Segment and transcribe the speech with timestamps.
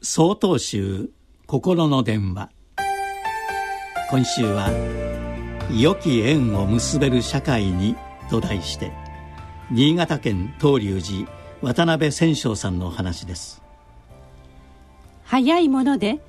[0.00, 1.10] 総統集
[1.48, 2.50] 心の電話。
[4.10, 4.70] 今週は
[5.76, 7.96] 「良き縁を結べる社会に」
[8.30, 8.92] と題して
[9.72, 11.28] 新潟県東龍寺
[11.62, 13.60] 渡辺千章さんのお話です。
[15.24, 16.20] 早いもので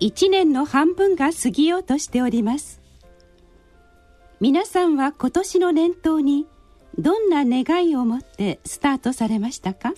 [0.00, 2.82] 一年の半分が過ぎようとしております。
[4.38, 6.46] 皆さんは今年の年頭に
[6.98, 9.94] どんな願いを持ってスタートされましたか？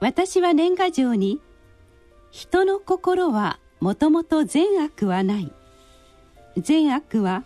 [0.00, 1.40] 私は年賀状に
[2.30, 5.52] 「人の心はもともと善悪はない」
[6.56, 7.44] 「善悪は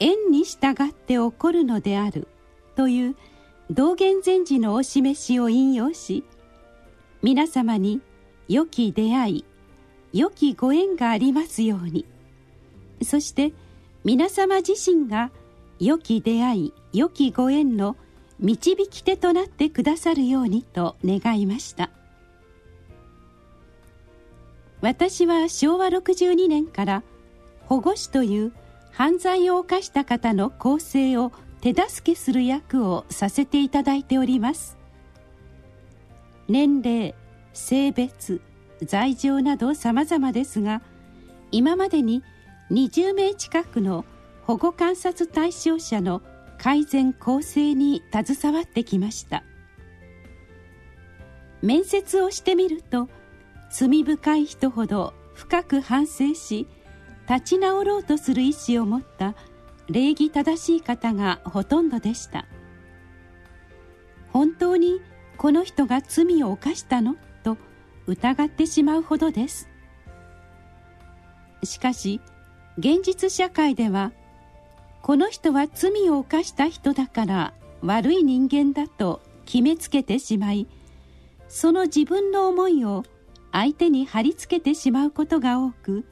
[0.00, 2.28] 縁に従って起こるのである」
[2.76, 3.16] という
[3.70, 6.24] 道元禅師のお示しを引用し
[7.22, 8.00] 皆様に
[8.48, 9.44] 良き出会い
[10.12, 12.06] 良きご縁がありますように。
[13.02, 13.52] そして
[14.04, 15.30] 皆様自身が
[15.78, 17.96] 良き出会い良きご縁の
[18.40, 21.90] 導き手となってくださるようにと願いました。
[24.80, 27.02] 私は昭和62年から
[27.66, 28.52] 保護司という
[28.92, 34.78] 犯罪を犯した方の更生を手助けする役をさせていただいております。
[36.48, 37.14] 年齢
[37.52, 38.40] 性別
[38.82, 40.80] 罪状など様々ですが
[41.50, 42.22] 今までに
[42.70, 44.04] 20名近くの
[44.46, 46.22] 保護観察対象者の
[46.58, 49.44] 改善構成に携わってきました。
[51.62, 53.08] 面接をしてみると
[53.70, 56.68] 罪深い人ほど深く反省し
[57.28, 59.34] 立ち直ろうとする意思を持った
[59.88, 62.46] 礼儀正しい方がほとんどでした。
[64.32, 65.00] 本当に
[65.36, 67.16] この人が罪を犯したの？
[67.42, 67.56] と
[68.06, 69.68] 疑ってしまうほどです。
[71.64, 72.20] しかし
[72.78, 74.12] 現実社会では
[75.02, 80.66] この人は罪を犯した人だから悪い人間だと決めつけてしまい
[81.48, 83.04] その自分の思いを
[83.52, 86.04] 相手に貼り付けてしまうことが多く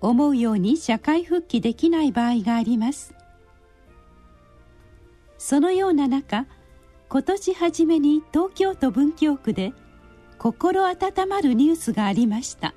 [0.00, 3.14] 思うように社会復帰できない場合があります。
[5.38, 6.46] そのような中
[7.08, 9.72] 今年初めに東京都文京区で
[10.38, 12.74] 心温まるニュースがありました。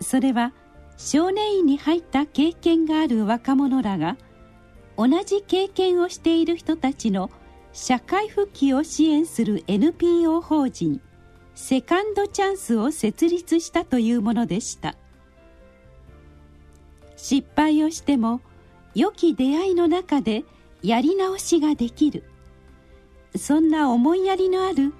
[0.00, 0.52] それは
[0.96, 4.16] 少年院に入った経験がある若者らが
[4.96, 7.30] 同じ経験をしている人たちの
[7.72, 11.00] 社会復帰を支援する NPO 法人
[11.54, 14.96] セカンドチャンスを設立したというものでした。
[17.16, 18.40] 失敗をしても
[18.94, 20.44] 良き出会いの中で
[20.82, 22.24] やり直しができる。
[23.36, 24.92] そんな思いやりのある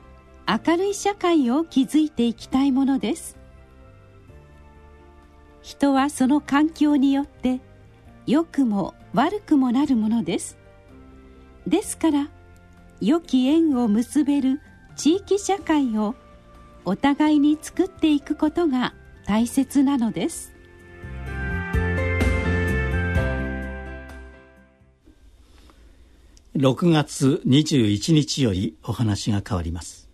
[0.46, 3.38] 明るい社会を築いていきたいものです。
[5.62, 7.60] 人はその環境によって
[8.26, 10.58] 良くも悪くもなるものです。
[11.66, 12.28] ですから
[13.00, 14.60] 良き縁を結べる
[14.96, 16.14] 地域社会を
[16.84, 20.52] お互いに作っていくことが大切なのです。
[26.56, 30.11] 6月21日よりお話が変わります。